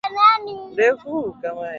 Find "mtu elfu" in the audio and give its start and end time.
0.67-1.37